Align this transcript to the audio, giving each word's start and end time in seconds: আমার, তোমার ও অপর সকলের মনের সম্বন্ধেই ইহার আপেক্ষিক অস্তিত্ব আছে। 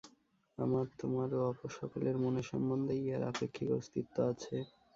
আমার, 0.57 0.85
তোমার 0.99 1.29
ও 1.33 1.49
অপর 1.49 1.69
সকলের 1.79 2.15
মনের 2.23 2.45
সম্বন্ধেই 2.51 3.01
ইহার 3.03 3.23
আপেক্ষিক 3.31 3.67
অস্তিত্ব 3.77 4.15
আছে। 4.31 4.55